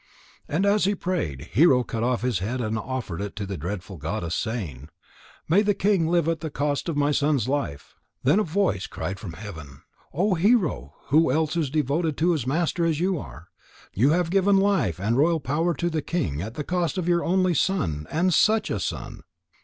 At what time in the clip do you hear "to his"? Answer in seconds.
12.17-12.47